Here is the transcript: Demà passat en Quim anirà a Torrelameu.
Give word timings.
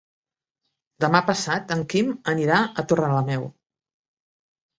Demà 1.03 1.21
passat 1.27 1.73
en 1.75 1.83
Quim 1.91 2.09
anirà 2.33 2.63
a 2.65 2.87
Torrelameu. 2.93 3.47